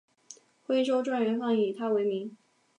[0.65, 2.35] 徽州状元饭以他为名。